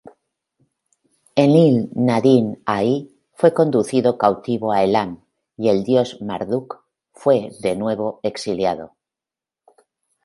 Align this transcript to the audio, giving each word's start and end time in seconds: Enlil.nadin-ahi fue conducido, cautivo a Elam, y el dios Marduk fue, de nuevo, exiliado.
Enlil.nadin-ahi 1.43 2.93
fue 3.35 3.53
conducido, 3.53 4.17
cautivo 4.17 4.71
a 4.71 4.81
Elam, 4.81 5.23
y 5.55 5.69
el 5.69 5.83
dios 5.83 6.19
Marduk 6.23 6.83
fue, 7.13 7.51
de 7.61 7.75
nuevo, 7.75 8.19
exiliado. 8.23 8.95